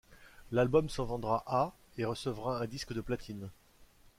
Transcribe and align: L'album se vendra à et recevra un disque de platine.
L'album 0.51 0.89
se 0.89 1.03
vendra 1.03 1.43
à 1.45 1.75
et 1.99 2.05
recevra 2.05 2.59
un 2.59 2.65
disque 2.65 2.93
de 2.93 3.01
platine. 3.01 3.51